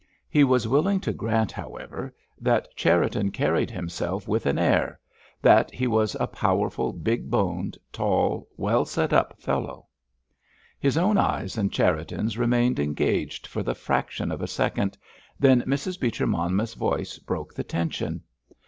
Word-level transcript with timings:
He 0.31 0.43
was 0.43 0.67
willing 0.67 0.99
to 1.01 1.13
grant, 1.13 1.51
however, 1.51 2.11
that 2.39 2.75
Cherriton 2.75 3.29
carried 3.29 3.69
himself 3.69 4.27
with 4.27 4.47
an 4.47 4.57
air, 4.57 4.99
that 5.43 5.69
he 5.69 5.85
was 5.85 6.15
a 6.19 6.25
powerful, 6.25 6.91
big 6.91 7.29
boned, 7.29 7.77
tall, 7.93 8.49
well 8.57 8.83
set 8.83 9.13
up 9.13 9.39
fellow. 9.39 9.85
His 10.79 10.97
own 10.97 11.19
eyes 11.19 11.55
and 11.55 11.71
Cherriton's 11.71 12.35
remained 12.35 12.79
engaged 12.79 13.45
for 13.45 13.61
the 13.61 13.75
fraction 13.75 14.31
of 14.31 14.41
a 14.41 14.47
second, 14.47 14.97
then 15.39 15.61
Mrs. 15.67 15.99
Beecher 15.99 16.25
Monmouth's 16.25 16.73
voice 16.73 17.19
broke 17.19 17.53
the 17.53 17.63
tension. 17.63 18.23